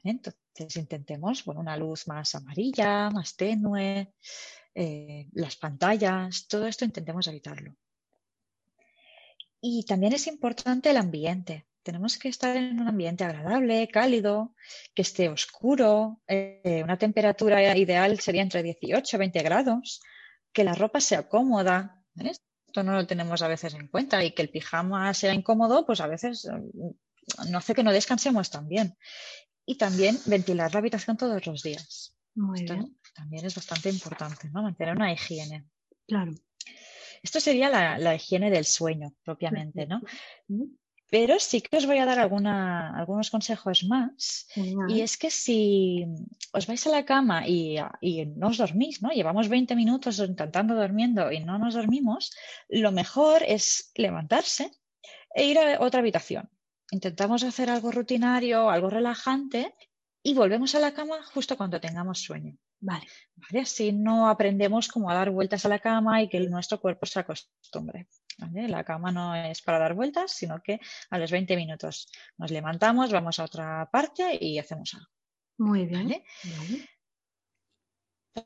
Entonces 0.04 0.76
intentemos 0.76 1.46
una 1.46 1.74
luz 1.78 2.06
más 2.06 2.34
amarilla, 2.34 3.08
más 3.08 3.34
tenue, 3.34 4.12
eh, 4.74 5.26
las 5.32 5.56
pantallas, 5.56 6.48
todo 6.48 6.66
esto 6.66 6.84
intentemos 6.84 7.26
evitarlo. 7.28 7.74
Y 9.62 9.86
también 9.86 10.12
es 10.12 10.26
importante 10.26 10.90
el 10.90 10.98
ambiente. 10.98 11.66
Tenemos 11.88 12.18
que 12.18 12.28
estar 12.28 12.54
en 12.54 12.78
un 12.82 12.86
ambiente 12.86 13.24
agradable, 13.24 13.88
cálido, 13.88 14.54
que 14.94 15.00
esté 15.00 15.30
oscuro. 15.30 16.20
Eh, 16.26 16.82
una 16.84 16.98
temperatura 16.98 17.74
ideal 17.78 18.20
sería 18.20 18.42
entre 18.42 18.62
18 18.62 19.16
y 19.16 19.18
20 19.18 19.42
grados. 19.42 20.02
Que 20.52 20.64
la 20.64 20.74
ropa 20.74 21.00
sea 21.00 21.30
cómoda. 21.30 22.04
Esto 22.14 22.82
no 22.82 22.92
lo 22.92 23.06
tenemos 23.06 23.40
a 23.40 23.48
veces 23.48 23.72
en 23.72 23.88
cuenta. 23.88 24.22
Y 24.22 24.32
que 24.32 24.42
el 24.42 24.50
pijama 24.50 25.14
sea 25.14 25.32
incómodo, 25.32 25.86
pues 25.86 26.02
a 26.02 26.06
veces 26.06 26.46
no 27.48 27.56
hace 27.56 27.74
que 27.74 27.82
no 27.82 27.90
descansemos 27.90 28.50
también. 28.50 28.98
Y 29.64 29.78
también 29.78 30.18
ventilar 30.26 30.70
la 30.74 30.80
habitación 30.80 31.16
todos 31.16 31.46
los 31.46 31.62
días. 31.62 32.14
También 33.14 33.46
es 33.46 33.54
bastante 33.54 33.88
importante, 33.88 34.50
¿no? 34.50 34.62
Mantener 34.62 34.94
una 34.94 35.10
higiene. 35.10 35.64
Claro. 36.06 36.32
Esto 37.22 37.40
sería 37.40 37.70
la, 37.96 38.14
higiene 38.14 38.50
del 38.50 38.66
sueño, 38.66 39.14
propiamente, 39.24 39.86
¿no? 39.86 40.02
Pero 41.10 41.38
sí 41.40 41.62
que 41.62 41.76
os 41.78 41.86
voy 41.86 41.98
a 41.98 42.04
dar 42.04 42.18
algunos 42.18 43.30
consejos 43.30 43.84
más. 43.84 44.46
Y 44.88 45.00
es 45.00 45.16
que 45.16 45.30
si 45.30 46.04
os 46.52 46.66
vais 46.66 46.86
a 46.86 46.90
la 46.90 47.04
cama 47.04 47.48
y, 47.48 47.76
y, 48.00 48.26
no 48.26 48.48
os 48.48 48.58
dormís, 48.58 49.00
¿no? 49.00 49.10
Llevamos 49.10 49.48
20 49.48 49.74
minutos 49.74 50.18
intentando 50.18 50.74
durmiendo 50.74 51.32
y 51.32 51.40
no 51.40 51.58
nos 51.58 51.74
dormimos, 51.74 52.30
lo 52.68 52.92
mejor 52.92 53.42
es 53.46 53.90
levantarse 53.96 54.70
e 55.34 55.46
ir 55.46 55.58
a 55.58 55.80
otra 55.80 56.00
habitación 56.00 56.50
intentamos 56.90 57.42
hacer 57.42 57.70
algo 57.70 57.90
rutinario, 57.92 58.70
algo 58.70 58.90
relajante 58.90 59.74
y 60.22 60.34
volvemos 60.34 60.74
a 60.74 60.80
la 60.80 60.92
cama 60.92 61.22
justo 61.34 61.56
cuando 61.56 61.80
tengamos 61.80 62.20
sueño. 62.20 62.56
Vale. 62.80 63.06
¿Vale? 63.34 63.62
Así 63.62 63.92
no 63.92 64.28
aprendemos 64.28 64.88
como 64.88 65.10
a 65.10 65.14
dar 65.14 65.30
vueltas 65.30 65.64
a 65.64 65.68
la 65.68 65.78
cama 65.80 66.22
y 66.22 66.28
que 66.28 66.40
nuestro 66.40 66.80
cuerpo 66.80 67.06
se 67.06 67.20
acostumbre. 67.20 68.08
La 68.38 68.84
cama 68.84 69.10
no 69.10 69.34
es 69.34 69.62
para 69.62 69.78
dar 69.78 69.94
vueltas, 69.94 70.32
sino 70.32 70.62
que 70.62 70.80
a 71.10 71.18
los 71.18 71.30
20 71.30 71.56
minutos 71.56 72.08
nos 72.36 72.50
levantamos, 72.50 73.12
vamos 73.12 73.38
a 73.38 73.44
otra 73.44 73.88
parte 73.90 74.38
y 74.40 74.58
hacemos 74.58 74.94
algo. 74.94 75.08
Muy 75.58 75.86
bien. 75.86 76.22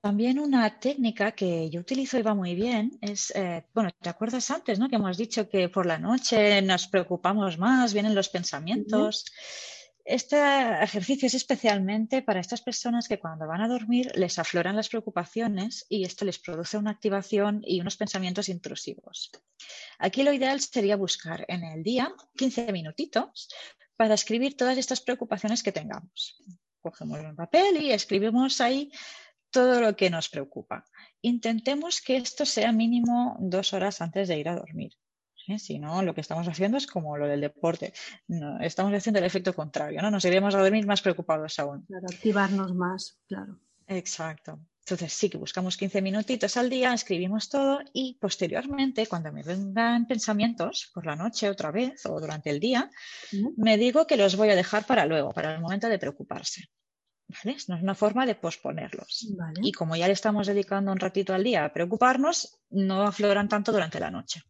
También 0.01 0.39
una 0.39 0.79
técnica 0.79 1.33
que 1.33 1.69
yo 1.69 1.81
utilizo 1.81 2.19
y 2.19 2.23
va 2.23 2.35
muy 2.35 2.55
bien 2.55 2.99
es, 3.03 3.31
eh, 3.37 3.67
bueno, 3.75 3.91
¿te 4.01 4.09
acuerdas 4.09 4.51
antes, 4.51 4.79
no? 4.79 4.89
Que 4.89 4.97
hemos 4.97 5.19
dicho 5.19 5.49
que 5.49 5.69
por 5.69 5.85
la 5.85 5.99
noche 5.99 6.63
nos 6.63 6.87
preocupamos 6.87 7.59
más, 7.59 7.93
vienen 7.93 8.15
los 8.15 8.31
pensamientos. 8.31 9.27
Este 10.05 10.37
ejercicio 10.83 11.27
es 11.27 11.35
especialmente 11.35 12.23
para 12.23 12.41
estas 12.41 12.61
personas 12.61 13.07
que 13.07 13.21
cuando 13.21 13.47
van 13.47 13.61
a 13.61 13.69
dormir 13.69 14.11
les 14.17 14.37
afloran 14.39 14.75
las 14.75 14.89
preocupaciones 14.89 15.87
y 15.89 16.05
esto 16.05 16.25
les 16.25 16.41
produce 16.41 16.77
una 16.77 16.91
activación 16.91 17.63
y 17.65 17.81
unos 17.81 17.97
pensamientos 17.97 18.49
intrusivos. 18.49 19.31
Aquí 19.99 20.25
lo 20.25 20.33
ideal 20.33 20.61
sería 20.61 20.97
buscar 20.97 21.45
en 21.47 21.63
el 21.63 21.85
día 21.85 22.13
15 22.37 22.73
minutitos 22.73 23.49
para 23.97 24.15
escribir 24.15 24.57
todas 24.57 24.77
estas 24.77 25.01
preocupaciones 25.01 25.63
que 25.63 25.71
tengamos. 25.71 26.43
Cogemos 26.81 27.21
un 27.21 27.37
papel 27.37 27.81
y 27.81 27.93
escribimos 27.93 28.61
ahí 28.61 28.91
todo 29.53 29.81
lo 29.81 29.95
que 29.95 30.11
nos 30.11 30.29
preocupa. 30.29 30.85
Intentemos 31.21 32.01
que 32.01 32.17
esto 32.17 32.45
sea 32.45 32.73
mínimo 32.73 33.37
dos 33.39 33.73
horas 33.73 34.01
antes 34.01 34.27
de 34.27 34.39
ir 34.39 34.49
a 34.49 34.57
dormir. 34.57 34.95
¿Eh? 35.49 35.59
Si 35.59 35.79
no, 35.79 36.03
lo 36.03 36.15
que 36.15 36.21
estamos 36.21 36.47
haciendo 36.49 36.77
es 36.77 36.87
como 36.87 37.17
lo 37.17 37.27
del 37.27 37.41
deporte. 37.41 37.93
estamos 38.61 38.93
haciendo 38.95 39.19
el 39.19 39.25
efecto 39.25 39.55
contrario, 39.55 40.01
¿no? 40.03 40.11
Nos 40.11 40.25
iremos 40.25 40.55
a 40.55 40.63
dormir 40.63 40.87
más 40.87 41.03
preocupados 41.03 41.59
aún. 41.59 41.85
Claro, 41.87 42.07
activarnos 42.11 42.75
más, 42.75 43.19
claro. 43.27 43.59
Exacto. 43.87 44.61
Entonces 44.85 45.13
sí 45.13 45.31
que 45.31 45.39
buscamos 45.39 45.77
15 45.77 46.03
minutitos 46.03 46.57
al 46.57 46.69
día, 46.69 46.93
escribimos 46.93 47.49
todo 47.49 47.81
y 47.93 48.19
posteriormente, 48.21 49.07
cuando 49.07 49.31
me 49.31 49.45
vengan 49.45 50.09
pensamientos 50.09 50.91
por 50.93 51.07
la 51.07 51.15
noche 51.15 51.49
otra 51.49 51.71
vez 51.71 52.05
o 52.07 52.21
durante 52.21 52.51
el 52.51 52.59
día, 52.59 52.91
me 53.57 53.79
digo 53.79 54.09
que 54.09 54.17
los 54.17 54.35
voy 54.35 54.51
a 54.51 54.57
dejar 54.57 54.85
para 54.85 55.07
luego, 55.07 55.31
para 55.31 55.55
el 55.55 55.61
momento 55.61 55.89
de 55.89 56.01
preocuparse. 56.01 56.65
Es 57.45 57.69
una 57.69 57.95
forma 57.95 58.27
de 58.27 58.35
posponerlos. 58.35 59.29
Y 59.63 59.73
como 59.73 59.97
ya 59.97 60.07
le 60.07 60.13
estamos 60.13 60.49
dedicando 60.49 60.93
un 60.93 60.99
ratito 60.99 61.33
al 61.33 61.45
día 61.45 61.65
a 61.65 61.73
preocuparnos, 61.73 62.59
no 62.71 63.03
afloran 63.05 63.49
tanto 63.49 63.73
durante 63.73 64.01
la 64.01 64.11
noche. 64.11 64.43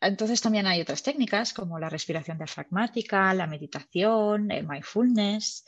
Entonces 0.00 0.40
también 0.40 0.66
hay 0.66 0.80
otras 0.80 1.02
técnicas 1.02 1.52
como 1.52 1.78
la 1.78 1.88
respiración 1.88 2.38
diafragmática, 2.38 3.34
la 3.34 3.46
meditación, 3.46 4.50
el 4.50 4.66
mindfulness. 4.66 5.64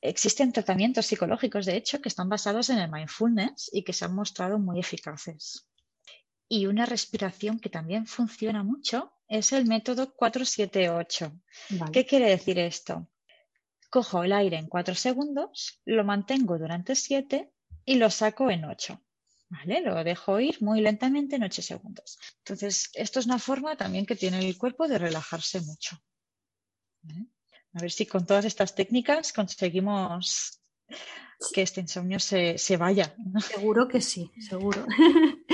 Existen 0.00 0.52
tratamientos 0.52 1.06
psicológicos, 1.06 1.66
de 1.66 1.76
hecho, 1.76 2.00
que 2.00 2.08
están 2.08 2.28
basados 2.28 2.70
en 2.70 2.78
el 2.78 2.90
mindfulness 2.90 3.70
y 3.72 3.82
que 3.82 3.92
se 3.92 4.04
han 4.04 4.14
mostrado 4.14 4.58
muy 4.58 4.78
eficaces. 4.80 5.68
Y 6.48 6.66
una 6.66 6.86
respiración 6.86 7.58
que 7.58 7.70
también 7.70 8.06
funciona 8.06 8.62
mucho 8.62 9.12
es 9.28 9.52
el 9.52 9.66
método 9.66 10.14
478. 10.14 11.32
¿Qué 11.92 12.06
quiere 12.06 12.30
decir 12.30 12.58
esto? 12.58 13.08
Cojo 13.90 14.22
el 14.22 14.32
aire 14.32 14.56
en 14.56 14.68
4 14.68 14.94
segundos, 14.94 15.80
lo 15.84 16.04
mantengo 16.04 16.58
durante 16.58 16.94
7 16.94 17.52
y 17.84 17.96
lo 17.96 18.10
saco 18.10 18.50
en 18.50 18.64
8. 18.64 19.00
¿Vale? 19.48 19.80
Lo 19.80 20.02
dejo 20.02 20.40
ir 20.40 20.60
muy 20.60 20.80
lentamente 20.80 21.36
en 21.36 21.44
8 21.44 21.62
segundos. 21.62 22.18
Entonces, 22.38 22.90
esto 22.94 23.20
es 23.20 23.26
una 23.26 23.38
forma 23.38 23.76
también 23.76 24.04
que 24.04 24.16
tiene 24.16 24.40
el 24.40 24.58
cuerpo 24.58 24.88
de 24.88 24.98
relajarse 24.98 25.60
mucho. 25.60 25.96
A 27.74 27.80
ver 27.80 27.90
si 27.92 28.06
con 28.06 28.26
todas 28.26 28.44
estas 28.44 28.74
técnicas 28.74 29.32
conseguimos 29.32 30.60
que 31.52 31.62
este 31.62 31.80
insomnio 31.80 32.18
se, 32.18 32.58
se 32.58 32.76
vaya. 32.76 33.14
Seguro 33.40 33.86
que 33.86 34.00
sí, 34.00 34.32
seguro. 34.40 34.86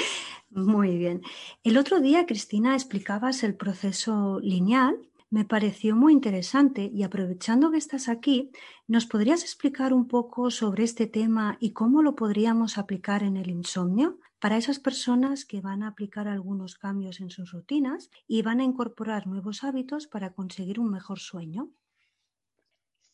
Muy 0.51 0.99
bien. 0.99 1.23
El 1.63 1.79
otro 1.79 2.01
día, 2.01 2.27
Cristina, 2.27 2.75
explicabas 2.75 3.43
el 3.43 3.55
proceso 3.57 4.39
lineal. 4.41 4.97
Me 5.33 5.45
pareció 5.45 5.97
muy 5.97 6.12
interesante 6.12 6.89
y 6.95 7.03
aprovechando 7.03 7.73
que 7.73 7.77
estás 7.79 8.09
aquí, 8.09 8.53
¿nos 8.87 9.05
podrías 9.07 9.43
explicar 9.43 9.93
un 9.93 10.07
poco 10.07 10.53
sobre 10.53 10.85
este 10.85 11.09
tema 11.09 11.57
y 11.59 11.73
cómo 11.73 12.03
lo 12.03 12.15
podríamos 12.15 12.79
aplicar 12.79 13.25
en 13.25 13.37
el 13.37 13.51
insomnio 13.51 14.21
para 14.39 14.57
esas 14.59 14.79
personas 14.79 15.45
que 15.45 15.61
van 15.61 15.83
a 15.83 15.89
aplicar 15.89 16.29
algunos 16.29 16.77
cambios 16.77 17.21
en 17.21 17.31
sus 17.31 17.51
rutinas 17.51 18.11
y 18.29 18.43
van 18.43 18.61
a 18.61 18.65
incorporar 18.65 19.27
nuevos 19.27 19.65
hábitos 19.65 20.07
para 20.07 20.35
conseguir 20.35 20.79
un 20.79 20.91
mejor 20.93 21.19
sueño? 21.19 21.73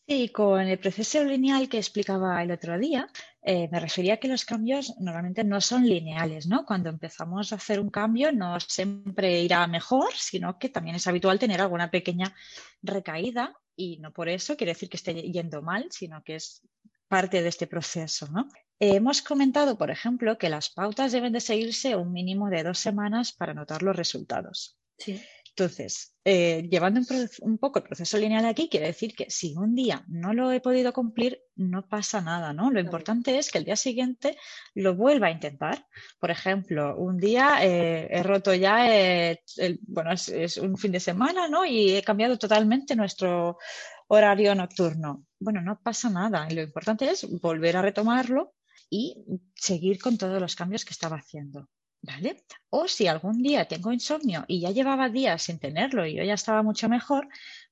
Sí, 0.09 0.31
con 0.31 0.63
el 0.63 0.79
proceso 0.79 1.23
lineal 1.23 1.69
que 1.69 1.77
explicaba 1.77 2.43
el 2.43 2.51
otro 2.51 2.79
día, 2.79 3.11
eh, 3.43 3.69
me 3.71 3.79
refería 3.79 4.15
a 4.15 4.17
que 4.17 4.27
los 4.27 4.47
cambios 4.47 4.99
normalmente 4.99 5.45
no 5.45 5.61
son 5.61 5.87
lineales, 5.87 6.47
¿no? 6.47 6.65
Cuando 6.65 6.89
empezamos 6.89 7.53
a 7.53 7.57
hacer 7.57 7.79
un 7.79 7.91
cambio 7.91 8.33
no 8.33 8.59
siempre 8.59 9.43
irá 9.43 9.67
mejor, 9.67 10.15
sino 10.15 10.59
que 10.59 10.71
también 10.71 10.97
es 10.97 11.07
habitual 11.07 11.39
tener 11.39 11.61
alguna 11.61 11.91
pequeña 11.91 12.35
recaída 12.81 13.55
y 13.77 13.99
no 13.99 14.11
por 14.15 14.31
eso 14.31 14.57
quiere 14.57 14.73
decir 14.73 14.89
que 14.89 14.97
esté 14.97 15.13
yendo 15.13 15.61
mal, 15.61 15.89
sino 15.91 16.23
que 16.25 16.37
es 16.37 16.63
parte 17.07 17.43
de 17.43 17.49
este 17.51 17.67
proceso, 17.67 18.29
¿no? 18.29 18.49
hemos 18.81 19.21
comentado, 19.21 19.77
por 19.77 19.91
ejemplo, 19.91 20.39
que 20.39 20.49
las 20.49 20.71
pautas 20.71 21.13
deben 21.13 21.35
de 21.35 21.41
seguirse 21.41 21.97
un 21.97 22.13
mínimo 22.13 22.49
de 22.49 22.63
dos 22.63 22.79
semanas 22.79 23.33
para 23.33 23.53
notar 23.53 23.83
los 23.83 23.95
resultados. 23.95 24.79
Sí. 24.97 25.21
Entonces, 25.59 26.15
eh, 26.25 26.69
llevando 26.71 27.01
un, 27.41 27.59
poco 27.59 27.81
el 27.81 27.85
proceso 27.85 28.17
lineal 28.17 28.47
aquí, 28.47 28.69
quiere 28.69 28.87
decir 28.87 29.17
que 29.17 29.29
si 29.29 29.57
un 29.57 29.75
día 29.75 30.05
no 30.07 30.33
lo 30.33 30.53
he 30.53 30.61
podido 30.61 30.93
cumplir, 30.93 31.41
no 31.57 31.89
pasa 31.89 32.21
nada, 32.21 32.53
¿no? 32.53 32.71
Lo 32.71 32.79
importante 32.79 33.37
es 33.37 33.51
que 33.51 33.59
el 33.59 33.65
día 33.65 33.75
siguiente 33.75 34.39
lo 34.75 34.95
vuelva 34.95 35.27
a 35.27 35.33
intentar. 35.33 35.85
Por 36.21 36.31
ejemplo, 36.31 36.97
un 36.97 37.19
día 37.19 37.59
eh, 37.65 38.07
he 38.09 38.23
roto 38.23 38.55
ya, 38.55 38.89
eh, 38.89 39.43
bueno, 39.89 40.13
es, 40.13 40.59
un 40.59 40.77
fin 40.77 40.93
de 40.93 41.01
semana, 41.01 41.49
¿no? 41.49 41.67
Y 41.67 41.97
he 41.97 42.05
cambiado 42.05 42.39
totalmente 42.39 42.95
nuestro 42.95 43.59
horario 44.07 44.55
nocturno. 44.55 45.27
Bueno, 45.41 45.61
no 45.61 45.81
pasa 45.83 46.09
nada. 46.09 46.49
lo 46.51 46.63
importante 46.63 47.11
es 47.11 47.27
volver 47.41 47.77
a 47.77 47.83
retomarlo 47.83 48.55
y 48.89 49.25
seguir 49.57 50.01
con 50.01 50.19
todos 50.19 50.41
los 50.41 50.55
cambios 50.55 50.85
que 50.85 50.93
estaba 50.93 51.17
haciendo. 51.17 51.69
¿Vale? 52.01 52.45
O 52.71 52.87
si 52.87 53.09
algún 53.09 53.43
día 53.43 53.67
tengo 53.67 53.93
insomnio 53.93 54.45
y 54.47 54.61
ya 54.61 54.71
llevaba 54.71 55.09
días 55.09 55.43
sin 55.43 55.59
tenerlo 55.59 56.07
y 56.07 56.15
yo 56.15 56.23
ya 56.23 56.35
estaba 56.35 56.63
mucho 56.63 56.89
mejor, 56.89 57.29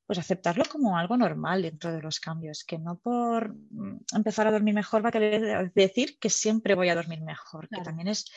pues 0.07 0.19
aceptarlo 0.19 0.65
como 0.71 0.97
algo 0.97 1.17
normal 1.17 1.63
dentro 1.63 1.93
de 1.93 2.01
los 2.01 2.21
cambios, 2.21 2.65
que 2.65 2.79
no 2.79 2.99
por 2.99 3.55
mm, 3.55 3.99
empezar 4.15 4.47
a 4.47 4.53
dormir 4.53 4.75
mejor 4.75 5.05
va 5.05 5.09
a 5.09 5.13
querer 5.13 5.73
decir 5.75 6.19
que 6.19 6.31
siempre 6.31 6.75
voy 6.75 6.89
a 6.89 6.95
dormir 6.95 7.21
mejor, 7.23 7.69
que 7.69 7.83
también 7.83 8.09
es 8.09 8.31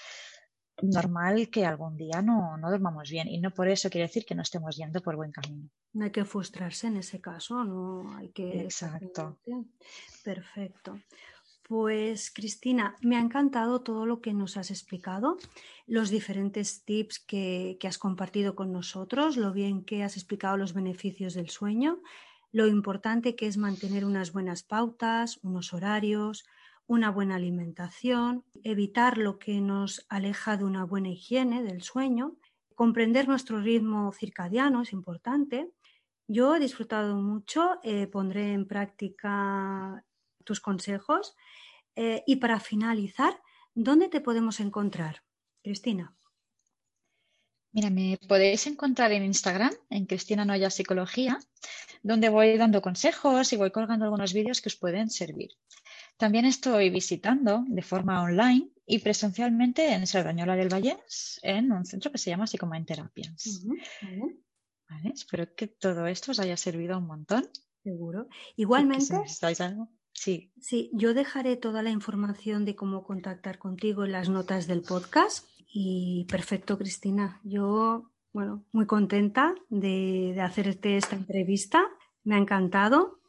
normal 0.82 1.50
que 1.50 1.66
algún 1.66 1.98
día 1.98 2.22
no, 2.22 2.58
no 2.58 2.72
dormamos 2.72 3.10
bien 3.10 3.28
y 3.28 3.40
no 3.40 3.52
por 3.52 3.68
eso 3.68 3.90
quiere 3.90 4.08
decir 4.08 4.26
que 4.26 4.36
no 4.36 4.42
estemos 4.42 4.76
yendo 4.76 5.02
por 5.02 5.16
buen 5.16 5.32
camino. 5.32 5.70
No 5.94 6.06
hay 6.06 6.12
que 6.12 6.26
frustrarse 6.26 6.88
en 6.88 6.98
ese 6.98 7.20
caso, 7.20 7.64
no 7.64 8.16
hay 8.18 8.30
que... 8.30 8.62
Exacto. 8.62 9.38
Perfecto. 10.24 11.00
Pues 11.70 12.32
Cristina, 12.32 12.96
me 13.00 13.16
ha 13.16 13.20
encantado 13.20 13.82
todo 13.84 14.08
lo 14.08 14.22
que 14.22 14.34
nos 14.34 14.58
has 14.58 14.72
explicado, 14.72 15.38
los 15.86 16.10
diferentes 16.10 16.84
tips 16.84 17.20
que, 17.20 17.78
has 17.84 18.00
compartido 18.00 18.56
con 18.56 18.72
nosotros, 18.72 19.38
lo 19.38 19.54
bien 19.54 19.86
que 19.86 20.02
has 20.02 20.18
explicado 20.18 20.58
los 20.58 20.74
beneficios 20.74 21.36
del 21.36 21.52
sueño, 21.52 22.02
lo 22.52 22.66
importante 22.66 23.36
que 23.36 23.46
es 23.46 23.58
mantener 23.58 24.04
unas 24.04 24.34
buenas 24.34 24.64
pautas, 24.64 25.40
unos 25.44 25.72
horarios, 25.72 26.48
una 26.88 27.12
buena 27.12 27.36
alimentación, 27.36 28.44
evitar 28.64 29.20
lo 29.20 29.38
que 29.38 29.62
nos 29.62 30.08
aleja 30.10 30.58
de 30.58 30.64
una 30.64 30.86
buena 30.86 31.10
higiene 31.10 31.62
del 31.62 31.84
sueño, 31.84 32.36
comprender 32.74 33.28
nuestro 33.28 33.62
ritmo 33.62 34.12
circadiano 34.12 34.82
es 34.82 34.92
importante. 34.92 35.70
Yo 36.28 36.56
he 36.56 36.60
disfrutado 36.60 37.16
mucho, 37.18 37.78
eh, 37.84 38.08
pondré 38.08 38.54
en 38.54 38.66
práctica 38.66 40.04
tus 40.50 40.60
consejos. 40.60 41.36
Eh, 41.96 42.24
y 42.26 42.38
para 42.38 42.60
finalizar, 42.60 43.42
¿dónde 43.74 44.10
te 44.10 44.22
podemos 44.22 44.60
encontrar, 44.60 45.24
Cristina? 45.64 46.16
Mira, 47.72 47.90
me 47.92 48.18
podéis 48.28 48.66
encontrar 48.66 49.12
en 49.12 49.24
Instagram, 49.24 49.72
en 49.90 50.06
Cristina 50.08 50.44
Noya 50.44 50.72
Psicología, 50.72 51.38
donde 52.02 52.30
voy 52.30 52.58
dando 52.58 52.82
consejos 52.82 53.54
y 53.54 53.58
voy 53.58 53.72
colgando 53.72 54.06
algunos 54.06 54.34
vídeos 54.34 54.62
que 54.62 54.70
os 54.70 54.76
pueden 54.76 55.10
servir. 55.10 55.52
También 56.18 56.46
estoy 56.46 56.90
visitando 56.90 57.64
de 57.68 57.82
forma 57.84 58.24
online 58.24 58.72
y 58.86 59.00
presencialmente 59.00 59.94
en 59.94 60.08
Sardañola 60.08 60.56
del 60.56 60.70
Vallés, 60.70 61.40
en 61.44 61.72
un 61.72 61.86
centro 61.86 62.12
que 62.12 62.18
se 62.18 62.32
llama 62.32 62.48
Psicomain 62.48 62.86
Terapias. 62.86 63.64
espero 65.14 65.54
que 65.54 65.68
todo 65.68 66.08
esto 66.08 66.32
os 66.32 66.40
haya 66.40 66.58
servido 66.58 66.98
un 66.98 67.06
montón. 67.06 67.48
Seguro. 67.84 68.28
Igualmente. 68.56 69.14
algo. 69.60 69.90
Sí. 70.20 70.52
Sí, 70.60 70.92
yo 70.92 71.14
dejaré 71.14 71.56
toda 71.56 71.82
la 71.82 71.92
información 71.92 72.66
de 72.66 72.76
cómo 72.76 73.06
contactar 73.06 73.58
contigo 73.58 74.04
en 74.04 74.12
las 74.12 74.28
notas 74.28 74.68
del 74.68 74.82
podcast. 74.82 75.48
Y 75.72 76.26
perfecto, 76.26 76.78
Cristina. 76.78 77.40
Yo, 77.46 78.12
bueno, 78.34 78.66
muy 78.74 78.86
contenta 78.86 79.56
de, 79.70 80.38
hacerte 80.42 80.98
esta 80.98 81.16
entrevista. 81.16 81.88
Me 82.26 82.36
ha 82.36 82.38
encantado. 82.38 83.22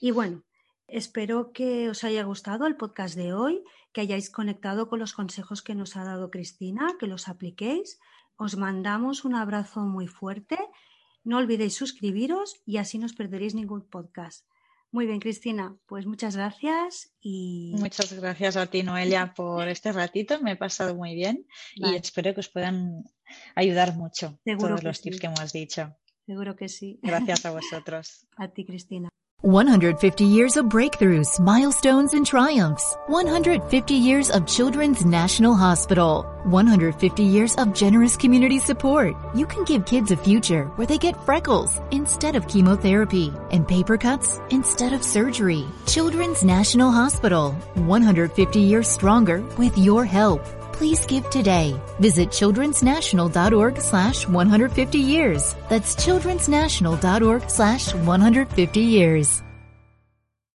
Y 0.00 0.12
bueno, 0.12 0.44
espero 0.86 1.50
que 1.50 1.90
os 1.90 2.04
haya 2.04 2.22
gustado 2.22 2.68
el 2.68 2.76
podcast 2.76 3.16
de 3.16 3.32
hoy, 3.32 3.64
que 3.92 4.02
hayáis 4.02 4.30
conectado 4.30 4.88
con 4.88 5.00
los 5.00 5.14
consejos 5.14 5.62
que 5.62 5.74
nos 5.74 5.96
ha 5.96 6.04
dado 6.04 6.30
Cristina, 6.30 6.94
que 7.00 7.08
los 7.08 7.26
apliquéis. 7.26 7.98
Os 8.36 8.56
mandamos 8.56 9.24
un 9.24 9.34
abrazo 9.34 9.80
muy 9.80 10.06
fuerte. 10.06 10.60
No 11.24 11.38
olvidéis 11.38 11.74
suscribiros 11.74 12.62
y 12.64 12.76
así 12.76 12.98
no 12.98 13.06
os 13.06 13.14
perderéis 13.14 13.56
ningún 13.56 13.82
podcast. 13.82 14.46
Muy 14.92 15.06
bien, 15.06 15.20
Cristina, 15.20 15.76
pues 15.86 16.04
muchas 16.04 16.34
gracias 16.34 17.12
y... 17.20 17.74
Muchas 17.78 18.12
gracias 18.12 18.56
a 18.56 18.66
ti, 18.66 18.82
Noelia, 18.82 19.32
por 19.34 19.68
este 19.68 19.92
ratito. 19.92 20.40
Me 20.40 20.52
he 20.52 20.56
pasado 20.56 20.96
muy 20.96 21.14
bien 21.14 21.46
y 21.76 21.94
espero 21.94 22.34
que 22.34 22.40
os 22.40 22.48
puedan 22.48 23.04
ayudar 23.54 23.94
mucho 23.94 24.40
todos 24.58 24.82
los 24.82 25.00
tips 25.00 25.20
que 25.20 25.26
hemos 25.28 25.52
dicho. 25.52 25.96
Seguro 26.26 26.56
que 26.56 26.68
sí. 26.68 26.98
Gracias 27.02 27.46
a 27.46 27.50
vosotros. 27.52 28.26
a 28.36 28.48
ti, 28.48 28.64
Cristina. 28.64 29.10
150 29.42 30.24
years 30.24 30.58
of 30.58 30.66
breakthroughs, 30.66 31.40
milestones, 31.40 32.12
and 32.12 32.26
triumphs. 32.26 32.98
150 33.06 33.94
years 33.94 34.28
of 34.28 34.46
Children's 34.46 35.06
National 35.06 35.54
Hospital. 35.54 36.26
150 36.44 37.22
years 37.22 37.54
of 37.54 37.72
generous 37.72 38.18
community 38.18 38.58
support. 38.58 39.16
You 39.34 39.46
can 39.46 39.64
give 39.64 39.86
kids 39.86 40.10
a 40.10 40.16
future 40.18 40.64
where 40.76 40.86
they 40.86 40.98
get 40.98 41.24
freckles 41.24 41.80
instead 41.90 42.36
of 42.36 42.48
chemotherapy 42.48 43.32
and 43.50 43.66
paper 43.66 43.96
cuts 43.96 44.42
instead 44.50 44.92
of 44.92 45.02
surgery. 45.02 45.64
Children's 45.86 46.44
National 46.44 46.90
Hospital. 46.90 47.52
150 47.76 48.60
years 48.60 48.88
stronger 48.88 49.42
with 49.56 49.78
your 49.78 50.04
help 50.04 50.44
please 50.80 51.04
give 51.04 51.28
today. 51.28 51.78
Visit 51.98 52.30
childrensnational.org 52.30 53.82
slash 53.82 54.26
150 54.26 54.98
years. 54.98 55.54
That's 55.68 55.94
childrensnational.org 55.94 57.50
slash 57.50 57.94
150 57.94 58.80
years. 58.80 59.42